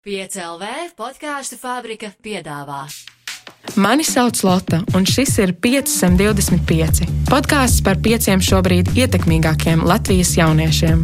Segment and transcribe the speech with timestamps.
[0.00, 2.86] 5LV podkāstu fabrika piedāvā.
[3.76, 7.02] Mani sauc Lotte, un šis ir 525.
[7.28, 11.02] podkāsts par pieciem šobrīd ietekmīgākiem Latvijas jauniešiem.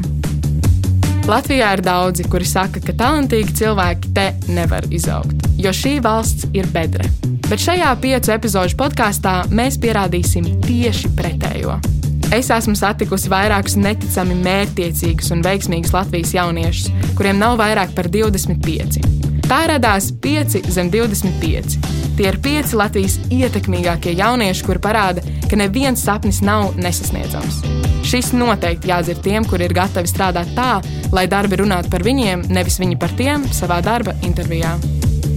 [1.29, 6.71] Latvijā ir daudzi, kuri saka, ka talantīgi cilvēki te nevar izaugt, jo šī valsts ir
[6.73, 7.11] bedre.
[7.51, 11.77] Bet šajā piecu epizodu podkāstā mēs pierādīsim tieši pretējo.
[12.37, 18.99] Es esmu satikusi vairākus neticami mērķtiecīgus un veiksmīgus Latvijas jauniešus, kuriem nav vairāk par 25.
[19.47, 21.79] Tā radās 5 zem 25.
[22.19, 27.63] Tie ir 5 Latvijas ietekmīgākie jaunieši, kuri parāda, ka neviens sapnis nav nesasniedzams.
[28.05, 30.83] Šis noteikti jādzird tiem, kuri ir gatavi strādāt tā,
[31.17, 34.77] lai darbi runātu par viņiem, nevis viņi par tiem savā darba intervijā.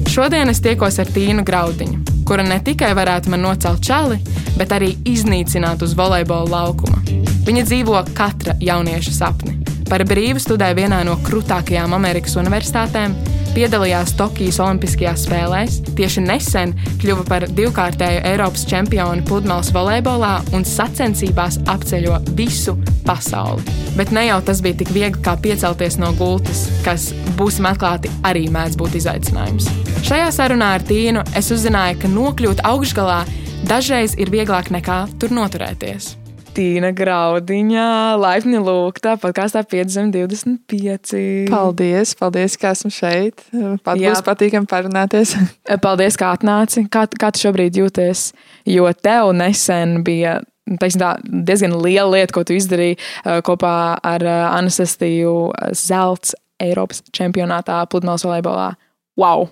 [0.10, 4.20] Šodien es tiekos ar Tīnu Graudiņu, kura ne tikai varētu man nocelt čali,
[4.54, 7.00] bet arī iznīcināt uz volejbola laukuma.
[7.48, 9.56] Viņa dzīvo katra jaunieša sapni.
[9.90, 13.16] Par brīvu studēja vienā no krutākajām Amerikas universitātēm,
[13.56, 21.60] piedalījās Tokijas Olimpiskajās spēlēs, tieši nesen kļuva par divkārtēju Eiropas čempioni pludmales volejbolā un sacensībās
[21.72, 22.76] apceļo visu
[23.08, 23.66] pasauli.
[23.98, 28.48] Bet ne jau tas bija tik viegli kā piecelties no gultas, kas, būsim atklāti, arī
[28.54, 29.72] mēdz būt izaicinājums.
[30.06, 33.24] Šajā sarunā ar Tīnu es uzzināju, ka nokļūt augšgalā
[33.70, 36.19] dažreiz ir vieglāk nekā tur noturēties.
[36.56, 37.88] Tīna Graudiņā,
[38.20, 41.14] laipni lūgta, podkāstā 525.
[41.50, 43.44] Paldies, paldies, ka esmu šeit.
[43.86, 44.14] Pat Jā.
[44.14, 45.36] būs patīkami parunāties.
[45.86, 46.86] Paldies, ka atnāci.
[46.92, 48.30] Kā, kā tu šobrīd jūties?
[48.70, 50.40] Jo tev nesen bija
[50.78, 55.36] teiksim, tā, diezgan liela lieta, ko tu izdarīji eh, kopā ar eh, Anastasiju
[55.78, 58.74] Zelts Eiropas čempionātā pludmales volejbolā.
[59.20, 59.50] Wow!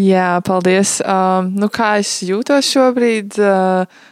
[0.00, 0.98] Jā, paldies.
[1.06, 3.36] Um, nu, kā es jūtos šobrīd?
[3.38, 4.10] Uh,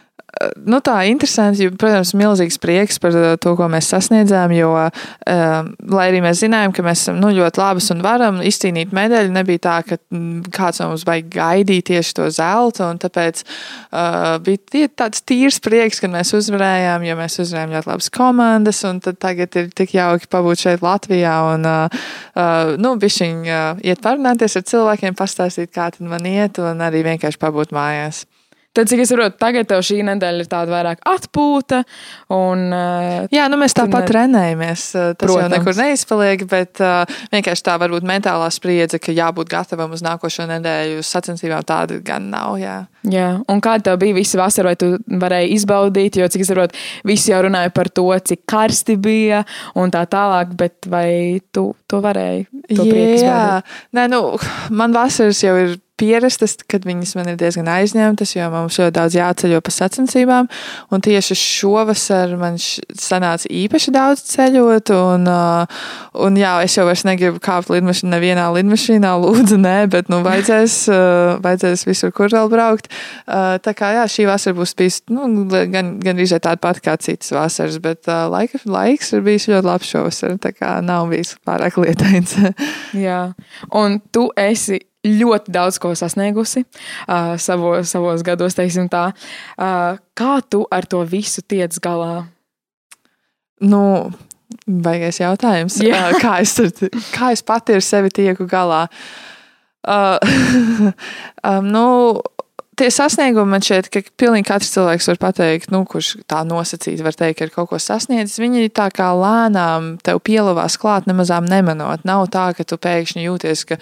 [0.65, 4.53] Nu, tā interesanti, jo, protams, milzīgs prieks par uh, to, ko mēs sasniedzām.
[4.57, 8.95] Jo, um, lai arī mēs zinājām, ka mēs esam nu, ļoti labas un varam izcīnīt
[8.95, 12.89] medaļu, nebija tā, ka mm, kāds no mums vajag gaidīt tieši to zelta.
[13.03, 18.83] Tāpēc uh, bija tāds tīrs prieks, kad mēs uzvarējām, jo mēs uzvarējām ļoti labas komandas.
[19.13, 22.05] Tagad ir tik jauki pabūt šeit Latvijā un uh,
[22.81, 27.75] nu, bišķiņ, uh, iet parunāties ar cilvēkiem, pastāstīt, kā man iet, un arī vienkārši pabūt
[27.75, 28.25] mājās.
[28.73, 31.83] Tad, cik es saprotu, tagad tev šī nedēļa ir tāda vairāk atpūta.
[32.33, 34.85] Un, uh, Jā, nu mēs tāpat ne- trenējamies.
[34.97, 35.43] uh, Tas Protams.
[35.43, 40.47] jau nekur neizpaliek, bet uh, vienkārši tā varbūt mentālā spriedze, ka jābūt gatavam uz nākošo
[40.49, 42.57] nedēļu sacensībām, tāda gan nav.
[42.57, 42.79] Jā.
[43.05, 46.17] Jā, un kāda tev bija visa vasara, vai tu varēji izbaudīt?
[46.17, 49.43] Jo, cik es saprotu, visi jau runāja par to, cik karsti bija
[49.75, 52.47] un tā tālāk, bet vai tu to varēji?
[52.73, 53.61] To Jā,
[53.93, 54.23] nē, nu,
[54.73, 59.17] man vasaras jau ir pierastas, kad viņas man ir diezgan aizņemtas, jo mums ļoti daudz
[59.17, 60.49] jāceļo pa sacensībām.
[60.93, 64.93] Un tieši šovasar man sanāca īpaši daudz ceļot.
[64.97, 65.83] Un, uh,
[66.25, 70.77] un jā, es jau vairs negribu kāpt lidmašīnā, nevienā lidmašīnā, lūdzu, nē, bet nu, vajadzēs,
[70.91, 72.89] uh, vajadzēs visur, kur vēl braukt.
[73.27, 76.97] Uh, tā kā jā, šī vasara būs bijusi nu, gan, gan arī tāda pati kā
[77.01, 80.39] citas vasaras, bet laika, laiks ir bijis ļoti labs šovasar.
[80.41, 82.35] Tā kā nav bijis pārāk lietains.
[83.05, 83.21] Jā,
[83.77, 89.09] un tu esi ļoti daudz ko sasniegusi uh, savo, savos gados, teiksim tā.
[89.57, 92.25] Uh, kā tu ar to visu tiec galā?
[93.63, 93.83] Nu,
[94.67, 95.79] baigais jautājums.
[95.83, 96.09] Jā.
[96.21, 96.55] Kā, es,
[97.15, 98.85] kā es pati ar sevi tieku galā?
[99.83, 100.15] Uh,
[101.49, 101.85] um, nu,
[102.79, 107.17] tie sasniegumi man šeit, ka pilnīgi katrs cilvēks var pateikt, nu, kurš tā nosacīti var
[107.17, 108.39] teikt, ka ir kaut ko sasniedzis.
[108.41, 112.05] Viņi tā kā lēnām tev pielavās klāt, nemazām nemanot.
[112.07, 113.79] Nav tā, ka tu pēkšņi jūties, ka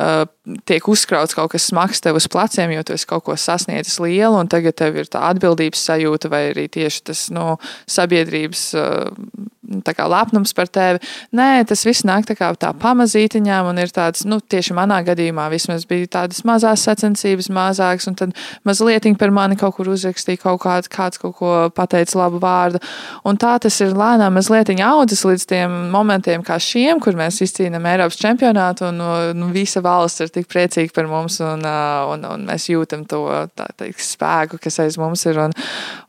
[0.00, 0.24] uh,
[0.66, 4.34] tiek uzkrauts kaut kas smags tev uz pleciem, jo tu esi kaut ko sasniedzis lielu,
[4.40, 7.54] un tagad tev ir tā atbildības sajūta, vai arī tieši tas no
[7.90, 10.98] sabiedrības uh, lepnums par tevi.
[11.36, 15.48] Nē, tas viss nāk tā kā tā pamazītiņām, un ir tāds, nu, tieši manā gadījumā
[15.52, 18.34] vismaz bija tādas mazas sacensības, mazākas, un tad
[18.64, 22.80] mazliet par mani kaut kur uzrakstīja kaut kāds, kāds kaut ko pateica labu vārdu.
[23.24, 27.86] Un tā tas ir lēnām mazliet audzis līdz tiem momentiem kā šiem, kur mēs izcīnām
[27.86, 29.00] Eiropas čempionātu, un
[29.38, 29.89] nu, visa valsts
[30.22, 31.66] ir tik priecīga par mums, un,
[32.14, 33.24] un, un mēs jūtam to
[33.56, 35.42] tā, teikt, spēku, kas aiz mums ir.
[35.48, 35.56] Un,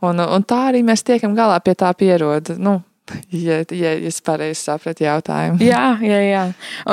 [0.08, 2.58] un, un tā arī mēs tiekam galā pie tā pieroda.
[2.60, 2.82] Nu,
[3.32, 5.62] Ja, ja es pareizi sapratu jautājumu.
[5.66, 6.44] Jā, jā, jā.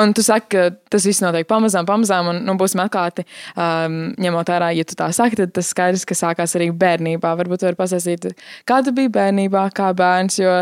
[0.01, 3.25] Un tu saki, ka tas viss notiek pamazām, pamazām, un nu, būsim atklāti.
[3.53, 7.33] Um, ņemot vērā, ja tu tā saki, tad tas skaidrs, ka sākās arī bērnībā.
[7.39, 8.31] Varbūt tu vari pastāstīt,
[8.67, 10.41] kā tu biji bērnībā, kā bērns.
[10.41, 10.57] Jo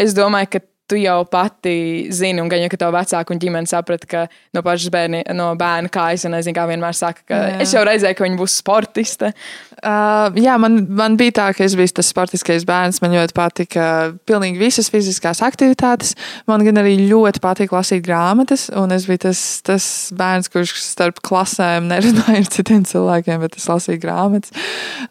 [0.00, 1.74] es domāju, ka tu jau pati
[2.14, 4.26] zini, un gan jau, ka tev vecāki un ģimene saprata, ka
[4.56, 7.58] no pašas bērni, no bērna kājas, un nezinu, kā vienmēr saka, ka jā.
[7.64, 9.32] es jau redzēju, ka viņi būs sportiste.
[9.80, 13.00] Uh, jā, man, man bija tā, ka es biju tas sportiskais bērns.
[13.00, 13.84] Man ļoti patika
[14.28, 16.12] pilnīgi visas fiziskās aktivitātes.
[16.50, 19.86] Man gan arī ļoti patika lasīt grāmatas, un es biju tas, tas
[20.16, 24.52] bērns, kurš starp klasēm nerunāja ar citiem cilvēkiem, bet es lasīju grāmatas.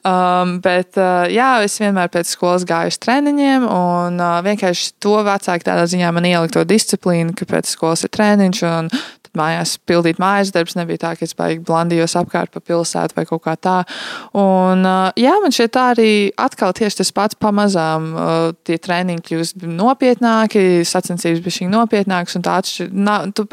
[0.05, 5.17] Um, bet uh, jā, es vienmēr pēc skolas gāju uz treniņiem, un uh, vienkārši to
[5.25, 8.91] vecāki tādā ziņā man ielika to disciplīnu, ka pēc skolas ir treniņš, un
[9.37, 10.75] mājās pildīt mājas darbus.
[10.77, 13.77] Nebija tā, ka es baigi blandījos apkārt pa pilsētu vai kaut kā tā.
[14.37, 14.85] Un,
[15.19, 18.09] jā, man šeit tā arī atkal tieši tas pats pamazām
[18.67, 22.91] tie treniņi kļūst nopietnāki, sacensības bija šī nopietnākas un tā atšķir.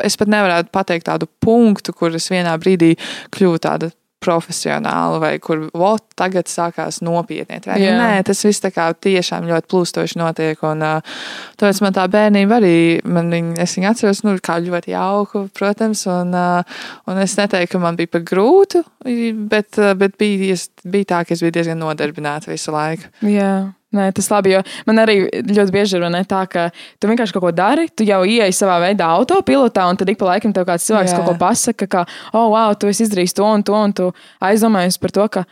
[0.07, 2.95] Es pat nevarētu pateikt tādu punktu, kur es vienā brīdī
[3.37, 3.93] kļuvu tāda
[4.27, 7.61] profesionāli, vai kur vo, tagad sākās nopietni.
[7.67, 10.63] Nē, tas viss tā kā tiešām ļoti plūstoši notiek.
[10.67, 11.17] Un, uh,
[11.61, 12.77] tāpēc man tā bērnība arī,
[13.07, 17.77] man viņa, es viņu atceros, nu, kā ļoti jauku, protams, un, uh, un es neteiktu,
[17.77, 21.83] ka man bija par grūtu, bet, uh, bet bija, bija tā, ka es biju diezgan
[21.83, 23.13] nodarbināta visu laiku.
[23.27, 23.76] Jā.
[23.95, 26.65] Nē, tas labi, jo man arī ļoti bieži ir tā, ka
[26.99, 30.33] tu vienkārši kaut ko dari, tu jau ieej savā veidā autopilotā, un tad ik pa
[30.33, 31.21] laikam tev kāds cilvēks Jā.
[31.21, 32.03] kaut ko pasaka, ka,
[32.35, 34.09] oh, wow, tu esi izdarījis to un to, un tu
[34.43, 35.45] aizdomājies par to, ka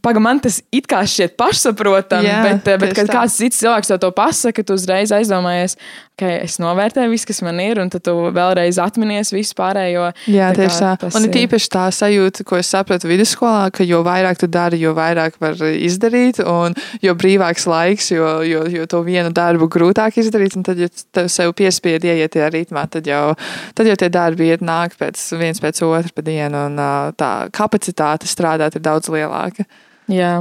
[0.00, 3.18] Pagaidām, man tas it kā šķiet pašsaprotami, Jā, bet, eh, bet kad tā.
[3.20, 5.76] kāds cits cilvēks to pasaka, tu uzreiz aizdomājies,
[6.20, 10.10] ka okay, es novērtēju visu, kas man ir, un tad tu vēlreiz atminies visu pārējo.
[10.28, 11.10] Jā, tā tieši tā.
[11.14, 14.92] Man ir tīpaši tā sajūta, ko es sapratu vidusskolā, ka jo vairāk tu dari, jo
[14.96, 20.56] vairāk var izdarīt, un jo brīvāks laiks, jo, jo, jo to vienu darbu grūtāk izdarīt,
[20.60, 23.34] un tad, ja tev sev piespied ieiet tajā ritmā, tad jau,
[23.76, 26.80] tad jau tie darbi iet nāk pēc viens pēc otra pa dienu, un
[27.20, 29.68] tā kapacitāte strādāt ir daudz lielāka.
[30.10, 30.32] Jā,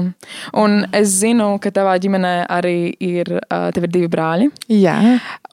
[0.57, 4.49] un es zinu, ka tavā ģimenē arī ir, ir divi brāļi.
[4.73, 4.97] Jā.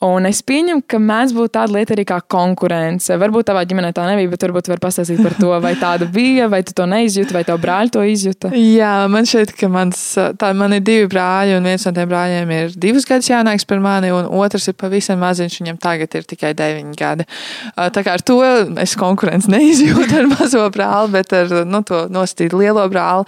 [0.04, 3.16] Un es pieņemu, ka mēdz būt tāda lieta arī kā konkurence.
[3.16, 6.60] Varbūt tavā ģimenē tā nebija, bet varbūt var pastāstīt par to, vai tāda bija, vai
[6.66, 8.50] tu to neizjūti, vai tavu brāli to izjuta.
[8.52, 10.02] Jā, man šķiet, ka mans,
[10.40, 13.80] tā, man ir divi brāļi, un viens no tiem brāļiem ir divus gadus jaunāks par
[13.84, 17.28] mani, un otrs ir pavisam maziņš, viņam tagad ir tikai deviņi gadi.
[17.74, 18.38] Tā kā ar to
[18.82, 23.26] es konkurenci neizjūtu ar mazo brāli, bet ar nu, to nostīdu lielo brāli.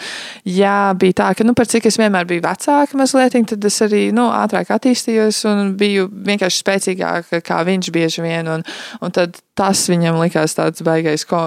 [0.58, 4.08] Jā, bija tā, ka, nu, par cik es vienmēr biju vecāka mazliet, tad es arī,
[4.14, 8.48] nu, ātrāk attīstījos un biju vienkārši spēcīgāka kā viņš bieži vien.
[8.58, 8.66] Un,
[9.02, 11.40] un tad tas viņam likās tāds baigais, ko,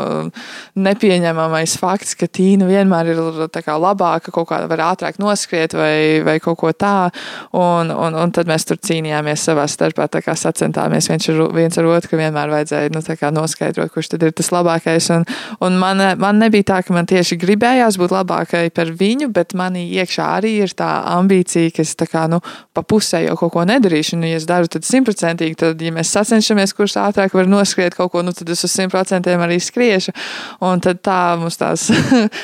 [0.75, 3.22] nepieņemamais fakts, ka Tīna vienmēr ir
[3.54, 7.12] kā, labāka, kaut kā var ātrāk noskriet vai, vai kaut ko tā.
[7.57, 11.80] Un, un, un tad mēs tur cīnījāmies savā starpā, tā kā sacentāmies viens ar, viens
[11.80, 13.04] ar otru, ka vienmēr vajadzēja nu,
[13.38, 15.12] noskaidrot, kurš tad ir tas labākais.
[15.16, 15.25] Un,
[15.63, 19.84] un man, man nebija tā, ka man tieši gribējās būt labākai par viņu, bet manī
[20.02, 22.42] iekšā arī ir tā ambīcija, ka es tā kā, nu,
[22.74, 24.18] pa pusē jau kaut ko nedarīšu.
[24.18, 28.14] Un, ja es daru, tad simtprocentīgi, tad, ja mēs sacenšamies, kurš ātrāk var noskriet kaut
[28.16, 30.16] ko, nu, tad es uz simt procentiem arī skriešu.
[30.66, 31.90] Un tad tā mums tās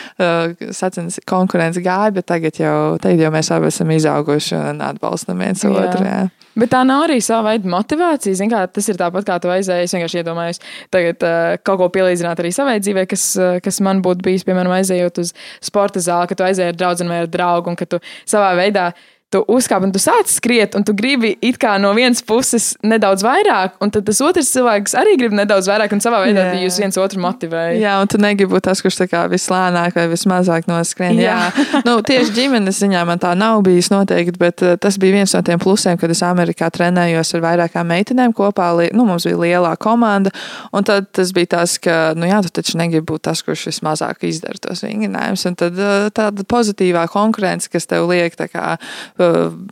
[0.82, 5.64] sacensības konkurence gāja, bet tagad jau, tagad jau mēs abi esam izauguši un atbalstam viens
[5.64, 5.72] jā.
[5.72, 6.06] otru.
[6.06, 6.28] Jā.
[6.58, 8.38] Bet tā nav arī sava veida motivācija.
[8.40, 9.86] Zin, kā, tas ir tāpat, kā tu aizēji.
[9.86, 10.62] Es vienkārši iedomājos,
[10.94, 14.74] tagad uh, kaut ko pielīdzināt arī savai dzīvē, kas, uh, kas man būtu bijis, piemēram,
[14.80, 18.02] aizejot uz sporta zāli, ka tu aizēji ar draugu vai ar draugu, un ka tu
[18.26, 18.90] savā veidā
[19.34, 23.26] tu uzkāp un tu sāc skriet, un tu gribi it kā no vienas puses nedaudz
[23.26, 26.96] vairāk, un tad tas otrs cilvēks arī grib nedaudz vairāk, un savā veidā jūs viens
[27.02, 27.76] otru motivējat.
[27.82, 29.02] Jā, un tu negribi būt tas, kurš
[29.34, 31.20] vislēnāk vai vismazāk noskrien.
[31.20, 31.82] Jā, jā.
[31.84, 35.44] nu, tieši ģimenes ziņā man tā nav bijis noteikti, bet uh, tas bija viens no
[35.44, 38.70] tiem plusiem, kad es Amerikā trenējos ar vairākām meitenēm kopā.
[38.96, 40.32] Nu, mums bija lielā komanda,
[40.72, 44.24] un tad tas bija tas, ka, nu jā, tu taču negribi būt tas, kurš vismazāk
[44.28, 48.78] izdara tos vingrinājumus, un tad uh, tāda pozitīvā konkurence, kas tev liek tā kā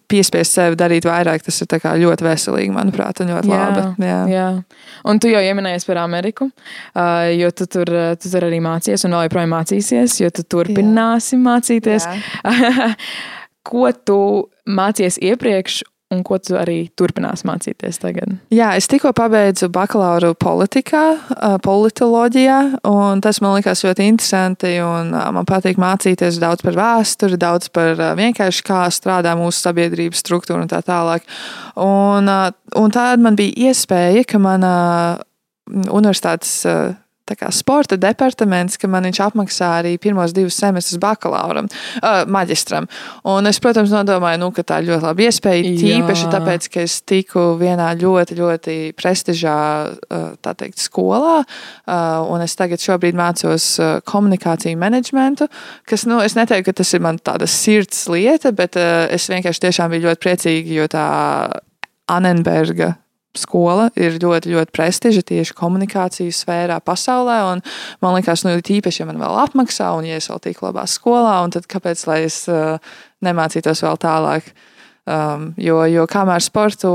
[0.10, 1.70] piespiest sevi darīt vairāk, tas ir
[2.02, 4.08] ļoti veselīgi, manuprāt, un ļoti jā, labi.
[4.08, 4.20] Jā.
[4.32, 4.48] jā.
[5.06, 6.50] Un tu jau pieminējies par Ameriku,
[7.36, 11.44] jo tu tur, tu tur arī mācījies un vēl joprojām mācīsies, jo tu turpināsi jā.
[11.46, 12.10] mācīties.
[13.66, 14.20] Ko tu
[14.70, 15.82] mācījies iepriekš
[16.16, 18.38] un ko tu arī turpināsi mācīties tagad?
[18.54, 21.04] Jā, es tikko pabeidzu bakalauru politikā,
[21.66, 24.74] politoloģijā, un tas man likās ļoti interesanti.
[24.80, 30.72] Man patīk mācīties daudz par vēsturi, daudz par vienkārši kā strādā mūsu sabiedrības struktūra un
[30.72, 31.26] tā tālāk.
[31.82, 32.32] Un,
[32.80, 34.76] un tāda man bija iespēja, ka mana
[35.68, 36.64] universitātes
[37.52, 41.68] sporta departaments, ka man viņš apmaksā arī pirmos divus semestrus bakalauram,
[42.02, 42.88] uh, maģistram.
[43.26, 45.76] Un es, protams, nodomāju, nu, ka tā ir ļoti laba iespēja.
[45.80, 49.58] Tīpaši tāpēc, ka es tiku vienā ļoti, ļoti prestižā
[49.90, 55.50] uh, teikt, skolā, uh, un es tagad šobrīd mācos uh, komunikāciju menedžmentu,
[55.90, 59.68] kas, nu, es neteiktu, ka tas ir man tāda sirds lieta, bet uh, es vienkārši
[59.68, 61.08] tiešām biju ļoti priecīga, jo tā
[62.12, 62.94] Anenberga
[63.40, 67.40] skola ir ļoti, ļoti prestiža tieši komunikācijas sfērā pasaulē.
[68.04, 71.38] Man liekas, nu, īpaši, ja man vēl apmaksā, un ja es vēl tik labā skolā,
[71.54, 72.80] tad kāpēc lai es uh,
[73.26, 74.54] nemācītos vēl tālāk?
[75.06, 76.90] Um, jo, jo kamēr sporto,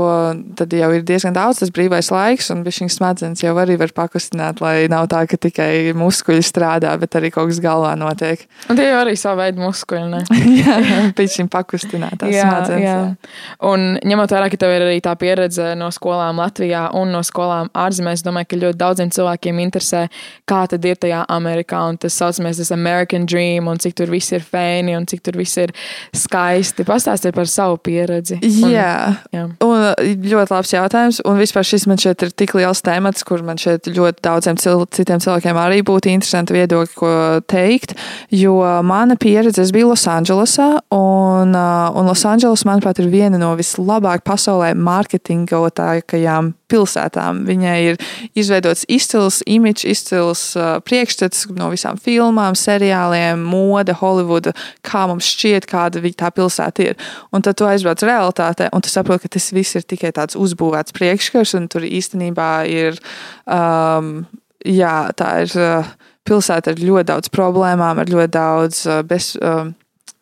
[0.59, 4.59] tad jau ir diezgan daudz tas brīvais laiks, un viņa smadzenes jau arī var pakustināt,
[4.59, 8.43] lai nav tā, ka tikai muskuļi strādā, bet arī kaut kas galvā notiek.
[8.67, 10.19] Un tie jau arī savu veidu muskuļi.
[10.59, 10.75] jā,
[11.15, 12.83] viņa pakustināt tās jā, smadzenes.
[12.83, 12.97] Jā.
[12.97, 13.31] Jā.
[13.71, 17.71] Un ņemot vērā, ka tev ir arī tā pieredze no skolām Latvijā un no skolām
[17.71, 20.03] ārzemēs, domāju, ka ļoti daudziem cilvēkiem interesē,
[20.51, 24.35] kā tad ir tajā Amerikā, un tas saucamais tas American Dream, un cik tur viss
[24.35, 25.71] ir fēni, un cik tur viss ir
[26.11, 26.83] skaisti.
[26.83, 28.39] Pastāstiet par savu pieredzi pieredzi.
[28.41, 28.93] Un, jā.
[29.33, 31.21] jā, un ļoti labs jautājums.
[31.27, 34.85] Un vispār šis man šeit ir tik liels temats, kur man šeit ļoti daudziem cil
[34.91, 37.11] citiem cilvēkiem arī būtu interesanti viedokļi, ko
[37.51, 37.95] teikt.
[38.33, 44.73] Jo mana pieredze, es biju Losandželosā, un, un Losandželos, manuprāt, ir viena no vislabāk pasaulē
[44.77, 47.43] mārketingotākajām pilsētām.
[47.47, 47.99] Viņai ir
[48.37, 54.55] izveidots izcils imidžs, izcils uh, priekšstats no visām filmām, seriāliem, mode, Holivuda,
[54.87, 57.09] kā mums šķiet, kāda tā pilsēta ir.
[57.35, 60.95] Un tad tu aizbrauc realitātē, un tu saproti, ka tas viss ir tikai tāds uzbūvēts
[60.97, 63.01] priekšskars, un tur īstenībā ir,
[63.45, 64.21] um,
[64.65, 65.59] jā, tā ir.
[65.59, 65.91] Uh,
[66.27, 69.73] pilsēta ar ļoti daudz problēmām, ar ļoti daudz uh, bez, um,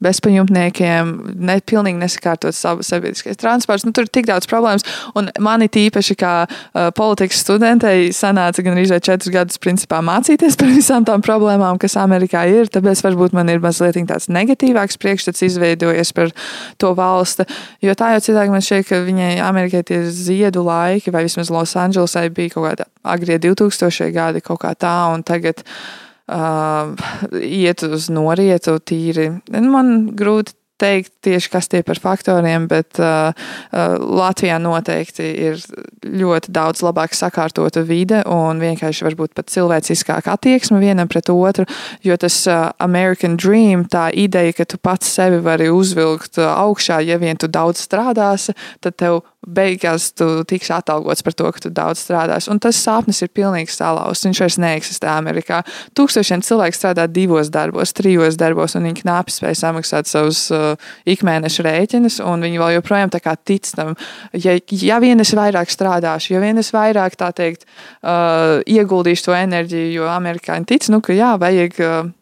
[0.04, 1.12] bezpajumtniekiem,
[1.44, 3.86] ne, pilnīgi nesakārtots sabiedriskais transports.
[3.88, 4.86] Nu, tur ir tik daudz problēmas.
[5.20, 10.72] Un man tīpaši kā uh, politikas studentei sanāca gan arī četrus gadus principā mācīties par
[10.72, 12.72] visām tām problēmām, kas Amerikā ir.
[12.72, 16.32] Tāpēc varbūt man ir mazliet tāds negatīvāks priekšstats izveidojies par
[16.80, 17.48] to valsti.
[17.84, 22.30] Jo tā jau citādi man šķiet, ka viņai Amerikai tie ziedu laiki, vai vismaz Losandželosai
[22.34, 24.14] bija kaut kāda agrie 2000.
[24.16, 29.32] gadi kaut kā tā, un tagad uh, iet uz norietu tīri.
[29.50, 35.60] Man grūti teikt tieši, kas tie par faktoriem, bet uh, uh, Latvijā noteikti ir
[36.06, 41.68] ļoti daudz labāk sakārtota vide un vienkārši varbūt pat cilvēciskāka attieksme vienam pret otru,
[42.06, 47.02] jo tas uh, American Dream, tā ideja, ka tu pats sevi vari uzvilkt uh, augšā,
[47.04, 51.72] ja vien tu daudz strādāsi, tad tev beigās tu tiksi atalgots par to, ka tu
[51.72, 52.50] daudz strādāsi.
[52.52, 54.26] Un tas sapnis ir pilnīgi salauzts.
[54.28, 55.62] Viņš vairs neeksistē Amerikā.
[55.96, 60.76] Tūkstošiem cilvēku strādā divos darbos, trijos darbos, un viņi knapi spēj samaksāt savus uh,
[61.10, 63.96] ikmēneša rēķinus, un viņi vēl joprojām tic tam,
[64.34, 67.66] ja, ja vien es vairāk strādāšu, ja vien es vairāk tā teikt,
[68.04, 71.80] uh, ieguldīšu to enerģiju, jo amerikāņi tic, nu, ka jā, vajag.
[71.80, 72.16] Uh,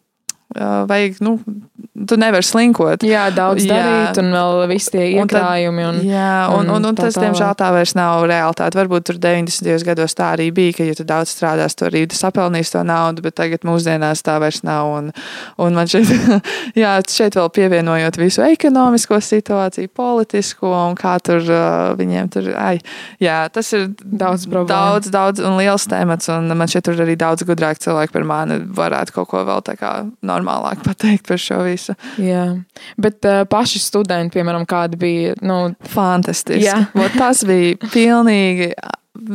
[0.56, 1.34] vajag, nu,
[2.08, 3.02] tu nevari slinkot.
[3.04, 3.74] Jā, daudz jā.
[3.74, 5.84] darīt, un vēl visi tie iekrājumi.
[5.84, 8.78] Un, jā, un, un, un, un tas, diemžēl, tā vairs nav realitāte.
[8.78, 9.84] Varbūt tur 90.
[9.86, 13.36] gados tā arī bija, ka, ja tu daudz strādās, to arī sapelnīs to naudu, bet
[13.40, 14.88] tagad mūsdienās tā vairs nav.
[14.98, 15.10] Un,
[15.60, 16.08] un man šeit,
[16.82, 21.44] jā, šeit vēl pievienojot visu ekonomisko situāciju, politisko un kā tur
[21.98, 22.78] viņiem tur, ai,
[23.22, 24.72] jā, tas ir daudz problēmu.
[24.72, 28.60] Daudz, daudz un liels temats, un man šeit tur arī daudz gudrāk cilvēki par mani
[28.78, 31.96] varētu kaut ko vēl tā kā no normālāk pateikt par šo visu.
[32.22, 32.46] Jā,
[33.00, 35.60] bet uh, paši studenti, piemēram, kādi bija, nu,
[35.92, 36.64] fantastiski.
[36.66, 36.86] Jā,
[37.20, 38.72] tas bija pilnīgi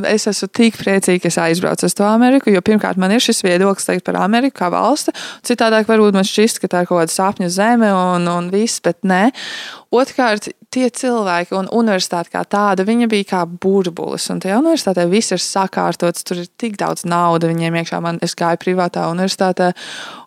[0.07, 2.51] es esmu tik priecīga, ka es aizbraucu uz to Ameriku.
[2.53, 5.13] Jo pirmkārt, man ir šis viedoklis teikt par Ameriku kā valsti.
[5.45, 9.01] Citādāk, varbūt man šķist, ka tā ir kaut kāda sapņu zeme un, un viss, bet
[9.07, 9.25] nē.
[9.94, 14.26] Otrkārt, tie cilvēki un universitāte kā tāda, viņa bija kā burbulis.
[14.34, 18.00] Un tajā universitātē viss ir sakārtots, tur ir tik daudz naudas viņiem iekšā.
[18.02, 19.72] Man, es gāju privātā universitātē.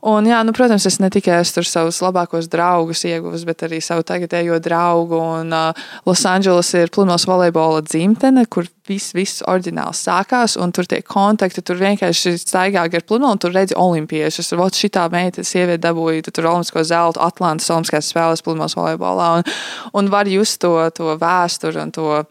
[0.07, 4.07] Un, jā, nu, protams, es ne tikai esmu savus labākos draugus ieguvis, bet arī savu
[4.07, 5.19] tagadējo draugu.
[5.41, 11.01] Un uh, Losandželos ir pludmales volejbola dzimtene, kur viss, viss oriģināls sākās, un tur tie
[11.03, 14.55] kontakti, tur vienkārši staigā gar pludmali, un tur redzi olimpiešus.
[14.61, 19.33] Vot šitā meita, sieviete dabūja tur olimpisko zeltu Atlantas olimpiskās spēles pludmales volejbolā.
[19.41, 19.56] Un,
[19.97, 22.25] un var just to, to vēsturi un to.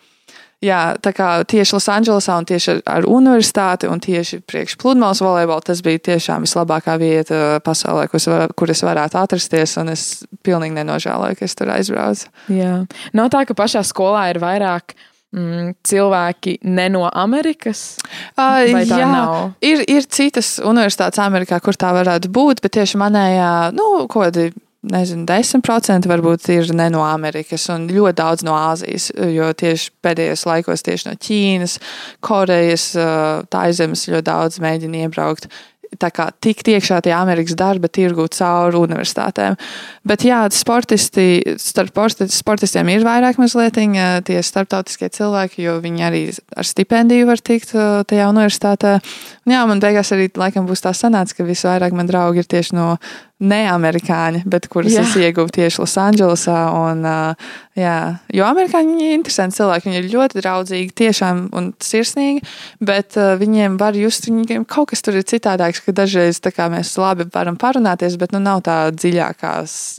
[0.63, 5.62] Jā, tā kā tieši Losandželosā un tieši ar, ar universitāti un tieši priekš pludmales volejbola
[5.67, 10.05] tas bija tiešām vislabākā vieta pasaulē, kur es, var, kur es varētu atrasties, un es
[10.48, 12.32] pilnīgi nenožēloju, ka es tur aizbraucu.
[12.55, 12.79] Jā,
[13.13, 14.96] nav tā, ka pašā skolā ir vairāk
[15.36, 17.86] mm, cilvēki ne no Amerikas?
[18.34, 19.38] Uh, jā, nav?
[19.65, 24.53] Ir, ir citas universitātes Amerikā, kur tā varētu būt, bet tieši manējā, nu, ko tādi
[24.92, 30.46] nezinu, 10% varbūt ir ne no Amerikas un ļoti daudz no Āzijas, jo tieši pēdējos
[30.50, 31.77] laikos tieši no Ķīnas,
[32.25, 32.92] Korejas,
[33.54, 35.50] Taizemes ļoti daudz mēģina iebraukt
[36.00, 39.58] tā kā tikt iekšā tajā Amerikas darba tirgu caur universitātēm.
[40.08, 41.96] Bet jā, sportisti, starp
[42.34, 43.77] sportistiem ir vairāk mazliet
[44.27, 46.24] tie starptautiskie cilvēki, jo viņi arī
[46.56, 48.98] ar stipendiju var tikt tajā universitātē.
[49.46, 52.77] Un jā, man beigās arī laikam būs tā sanāca, ka visvairāk man draugi ir tieši
[52.77, 52.96] no
[53.44, 55.04] neamerikāņi, bet kuras Jā.
[55.04, 56.60] es ieguvu tieši Losandželosā.
[56.72, 57.96] Uh, jā,
[58.32, 62.46] jo amerikāņi ir interesanti cilvēki, viņi ir ļoti draudzīgi, tiešām un sirsnīgi,
[62.80, 66.94] bet uh, viņiem var just, viņiem kaut kas tur ir citādāks, ka dažreiz kā mēs
[67.01, 69.51] labi varam parunāties, bet nu nav tā dziļākā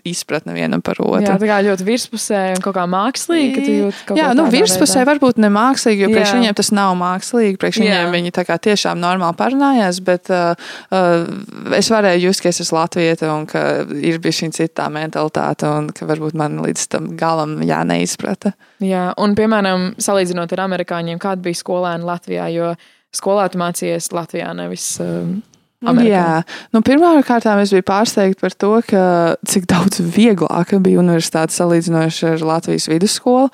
[0.08, 1.26] izpratne vienam par otru.
[1.26, 4.38] Jā, tā kā ļoti virspusē un kaut kā mākslīgi, ka tu jūti kaut Jā, ko
[4.40, 5.10] nu, virspusē veidā.
[5.12, 6.40] varbūt ne mākslīgi, jo priekš Jā.
[6.40, 7.60] viņiem tas nav mākslīgi.
[7.60, 7.84] Priekš Jā.
[7.84, 10.56] viņiem viņi tā kā tiešām normāli parunājās, bet uh,
[10.88, 12.80] uh, es varēju just, ka es esmu
[13.26, 17.62] latvieta un ka ir bijusi šī citā mentalitāte un ka varbūt man līdz tam galam
[17.62, 18.54] jā neizprata.
[18.80, 22.74] Jā, un, piemēram, salīdzinot ar amerikāņiem, kāda bija skolēna Latvijā, jo
[23.14, 25.42] skolā tu mācījies Latvijā, nevis um,
[25.84, 26.10] Amerikā.
[26.10, 26.42] Jā,
[26.72, 29.04] nu, pirmkārt, es biju pārsteigta par to, ka
[29.46, 33.48] cik daudz vieglāk bija universitāte salīdzinoši ar Latvijas vidusskolu.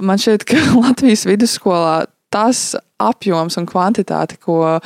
[0.00, 4.78] Man šķiet, ka Latvijas vidusskolā tas apjoms un kvantitāte, ko,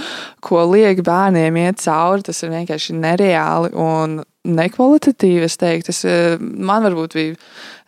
[0.45, 5.47] ko liek bērniem iet cauri, tas ir vienkārši nereāli un nekvalitatīvi.
[5.47, 7.37] Es teiktu, tas eh, man varbūt bija.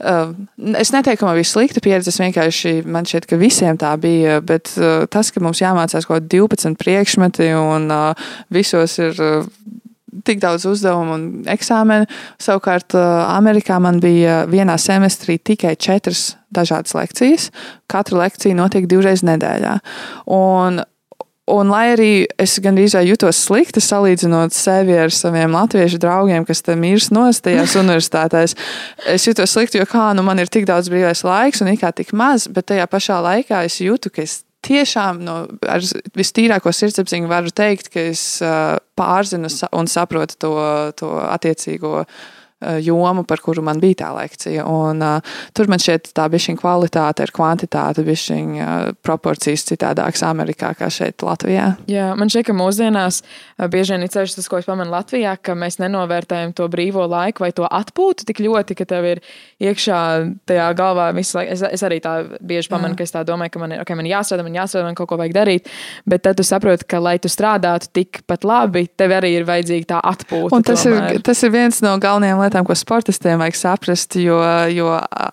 [0.00, 0.34] eh,
[0.78, 2.12] Es neteiktu, ka man bija slikta pieredze.
[2.12, 4.40] Es vienkārši man šķiet, ka visiem tā bija.
[4.44, 7.90] Bet eh, tas, ka mums jāmācās kaut kādi 12 priekšmeti un
[8.54, 9.18] visos ir
[10.25, 12.06] tik daudz uzdevumu un eksāmenu.
[12.38, 17.50] Savukārt, Amerikā man bija vienā semestrī tikai četras dažādas lekcijas.
[17.90, 19.80] Katra lekcija notiek divreiz nedēļā.
[20.30, 20.84] Un
[21.44, 26.72] Un, lai arī es gandrīz jutos slikti salīdzinot sevi ar saviem latviešu draugiem, kas te
[26.80, 28.56] mirst nostājās universitātēs,
[29.12, 31.92] es jutos slikti, jo kā nu man ir tik daudz brīvais laiks un it kā
[31.92, 35.36] tik maz, bet tajā pašā laikā es jūtu, ka es tiešām no,
[35.68, 35.84] ar
[36.16, 40.54] vistīrāko sirdsapziņu varu teikt, ka es uh, pārzinu un saprotu to,
[40.96, 42.24] to attiecīgo uh,
[42.85, 44.66] jomu, par kuru man bija tā lekcija.
[44.68, 48.73] Un, uh, tur man šķiet, tā bija šī kvalitāte ar kvantitāti, bija šī uh,
[49.04, 51.75] proporcijas citādākas Amerikā kā šeit, Latvijā.
[51.90, 53.23] Jā, man šķiet, ka mūsdienās
[53.71, 57.44] bieži vien ir ceļš tas, ko es pamanu Latvijā, ka mēs nenovērtējam to brīvo laiku
[57.44, 59.23] vai to atpūtu tik ļoti, ka tev ir
[59.62, 60.00] iekšā
[60.49, 61.54] tajā galvā visu laiku.
[61.54, 63.00] Es, es arī tā bieži pamanu, Jā.
[63.00, 65.18] ka es tā domāju, ka man ir, okay, man jāstrādā, man jāstrādā, man kaut ko
[65.21, 65.71] vajag darīt,
[66.09, 70.00] bet tad tu saproti, ka, lai tu strādātu tikpat labi, tev arī ir vajadzīga tā
[70.12, 70.52] atpūta.
[70.56, 71.18] Un tas tomēr.
[71.18, 74.37] ir, tas ir viens no galvenajām lietām, ko sportistiem vajag saprast, jo,
[74.70, 74.92] jo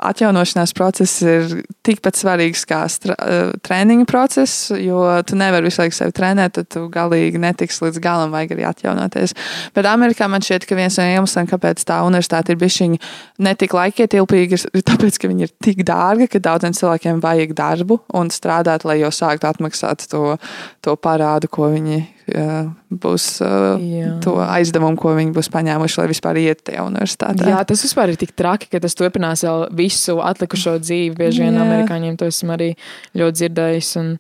[0.10, 1.52] atjaunošanās process ir
[1.86, 6.70] tikpat svarīgs kā stra, eh, treniņa process, jo tu nevari visu laiku sevi trenēt, tad
[6.74, 9.36] tu galīgi netiksi līdz galam, vajag arī atjaunoties.
[9.78, 12.98] Bet Amerikā man šķiet, ka viens no iemesliem, kāpēc tā universitāte ir bijusi
[13.38, 18.00] ne tik laikietilpīga, ir- tāpēc, ka viņi ir tik dārgi, ka daudziem cilvēkiem vajag darbu
[18.18, 20.38] un strādāt, lai jau sāktu atmaksāt to,
[20.82, 24.12] to parādu, ko viņi būs, eh, Jā.
[24.22, 27.50] to aizdevumu, ko viņi būs paņēmuši, lai vispār iet tajā universitātē.
[27.50, 31.16] Jā, tas vispār ir tik traki, ka tas turpinās vēl visu atlikušo dzīvi.
[31.18, 32.74] Bieži vien amerikāņiem to esmu arī
[33.16, 33.92] ļoti dzirdējis.
[34.02, 34.18] Un,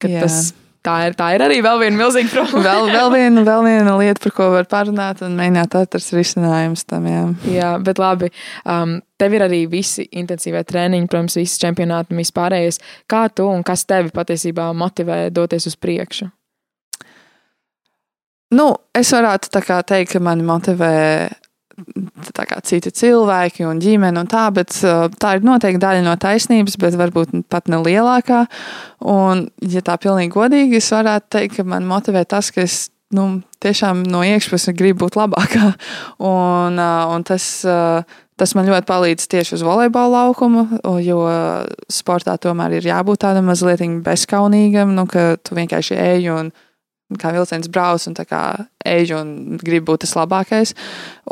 [0.00, 0.52] tas,
[0.84, 2.64] tā, ir, tā ir arī vēl viena milzīga problēma.
[2.68, 7.08] vēl, vēl, viena, vēl viena lieta, par ko var parunāt un mēģināt atrast risinājumus tam.
[7.10, 7.24] Jā.
[7.50, 8.30] Jā, bet labi.
[8.64, 12.80] Um, tev ir arī visi intensīvie treniņi, protams, visas čempionāti un vispārējais.
[13.10, 16.30] Kā tu un kas tevi patiesībā motivē doties uz priekšu?
[18.54, 20.94] Nu, es varētu teikt, ka mani motivē
[22.34, 26.76] kā citi cilvēki un ģimene un tā, bet uh, tā ir noteikti daļa no taisnības,
[26.80, 28.44] bet varbūt pat ne lielākā.
[29.10, 33.42] Un, ja tā pilnīgi godīgi, es varētu teikt, ka man motivē tas, ka es nu,
[33.62, 35.72] tiešām no iekšpuses gribu būt labākā.
[36.30, 38.04] Un, uh, un tas, uh,
[38.38, 40.64] tas man ļoti palīdz tieši uz volejbola laukuma,
[41.02, 41.20] jo
[41.92, 46.50] sportā tomēr ir jābūt tādam mazliet bezskaunīgam, nu, ka tu vienkārši ej un
[47.20, 48.42] kā vilciens brauc un tā kā
[48.84, 50.74] ej un grib būt tas labākais.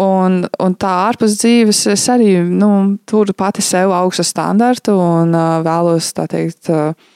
[0.03, 5.59] Un, un tā ārpus dzīves es arī nu, turu pati sev augstu standartu un uh,
[5.65, 6.71] vēlos tā teikt.
[6.73, 7.11] Uh,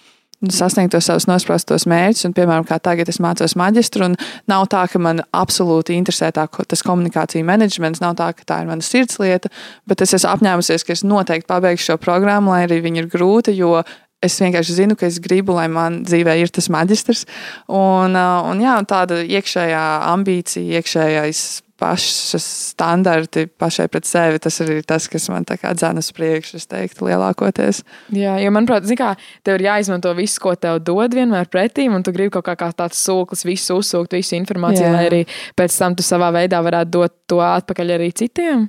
[0.53, 4.17] Sasniegt tos savus nosprostos mērķus, un, piemēram, kā tagad es mācos maģistru, un
[4.51, 8.69] nav tā, ka man absolūti interesē tā, tas komunikācija menedžments, nav tā, ka tā ir
[8.69, 9.49] mana sirdslieta,
[9.89, 13.57] bet es esmu apņēmusies, ka es noteikti pabeigšu šo programmu, lai arī viņa ir grūta,
[13.57, 13.81] jo
[14.27, 17.27] es vienkārši zinu, ka es gribu, lai man dzīvē ir tas maģistrs.
[17.67, 19.85] Un, uh, un, jā, un tāda iekšējā
[20.15, 26.09] ambīcija, iekšējais pašas standarti pašai pret sevi, tas arī ir tas, kas man dzēna uz
[26.17, 27.83] priekšu, es teiktu, lielākoties.
[28.17, 29.13] Jā, jo, manuprāt, kā,
[29.45, 32.71] tev ir jāizmanto viss, ko tev dod vienmēr pretī, un tu gribi kaut kā, kā
[32.77, 34.95] tāds sūklis, visu uzsūkt, visu informāciju, Jā.
[34.95, 35.23] lai arī
[35.59, 38.69] pēc tam tu savā veidā varētu dot to atpakaļ arī citiem.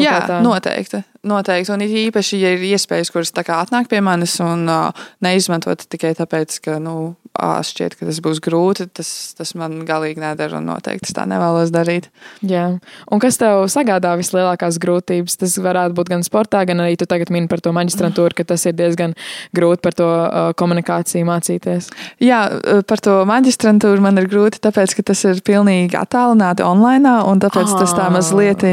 [0.00, 0.38] Jā, tā.
[0.40, 1.02] noteikti.
[1.28, 1.72] noteikti.
[1.74, 6.78] Un īpaši, ja ir iespējas, kuras atnāk pie manis un uh, neizmantot tikai tāpēc, ka,
[6.80, 11.26] nu, ā, šķiet, ka tas būs grūti, tas, tas man galīgi nedara un noteikti tā
[11.28, 12.08] nevēlos darīt.
[12.40, 12.78] Jā.
[13.12, 15.36] Un kas tev sagādā vislielākās grūtības?
[15.42, 18.64] Tas varētu būt gan sportā, gan arī tu tagad mini par to maģistrantūru, ka tas
[18.68, 19.12] ir diezgan
[19.52, 21.90] grūti par to uh, komunikāciju mācīties.
[22.24, 22.42] Jā,
[22.88, 27.76] par to maģistrantūru man ir grūti, tāpēc, ka tas ir pilnīgi attālināti online, un tāpēc
[27.76, 27.84] ah.
[27.84, 28.64] tas tā mazliet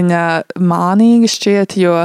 [1.10, 1.95] mānīgi šķiet, jo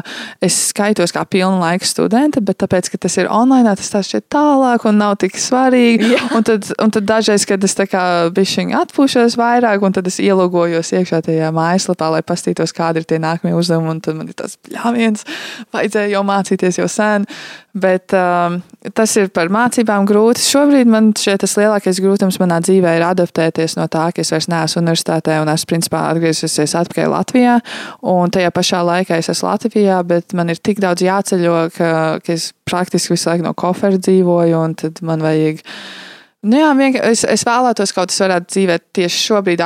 [0.45, 4.29] es skaitos kā pilna laika studente, bet tāpēc, ka tas ir online, tas tā šķiet
[4.33, 6.15] tālāk un nav tik svarīgi.
[6.15, 6.23] Jā.
[6.35, 10.11] Un Un tad, un tad dažreiz, kad es tā kā bišķiņi atpūšos vairāk, un tad
[10.11, 14.29] es ielogojos iekšā tajā mājaslapā, lai pastītos, kādi ir tie nākamie uzdevumi, un tad man
[14.29, 15.25] ir tas pļāviens,
[15.73, 17.25] vajadzēja jau mācīties jau sen.
[17.75, 18.61] Bet um,
[18.95, 20.45] tas ir par mācībām grūti.
[20.47, 24.47] Šobrīd man šķiet tas lielākais grūtums manā dzīvē ir adaptēties no tā, ka es vairs
[24.53, 27.59] neesmu universitātē un esmu principā atgriezusies atpakaļ Latvijā.
[28.15, 31.91] Un tajā pašā laikā es esmu Latvijā, bet man ir tik daudz jāceļo, ka,
[32.23, 35.65] ka es praktiski visu laiku no kofera dzīvoju, un tad man vajag
[36.45, 36.73] Nu jā,
[37.09, 39.63] es, es vēlētos, ka tas varētu dzīvēt tieši šobrīd,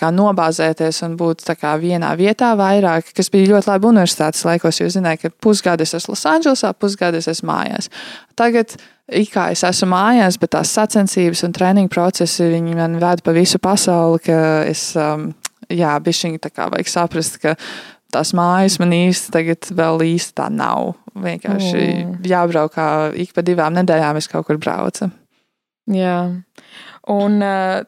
[0.00, 1.44] kā nobāzēties un būt
[1.82, 6.14] vienā vietā vairāk, kas bija ļoti labi universitātes laikos, jo zināju, ka pusgadu es esmu
[6.14, 7.90] Losandželosā, pusgadu es esmu mājās.
[8.34, 8.78] Tagad
[9.12, 13.60] it kā es esmu mājās, bet tās sacensības un treniņu procesi, man ved pa visu
[13.60, 15.30] pasauli, ka es, um,
[15.68, 17.58] jā, bišķiņ tā kā vajag saprast, ka
[18.14, 20.94] tās mājas man īsti tagad vēl īsti tā nav.
[21.20, 22.20] Vienkārši mm.
[22.30, 25.10] jābrauk kā ik pa divām nedēļām es kaut kur braucu.
[25.90, 26.16] Jā,
[27.10, 27.80] un uh,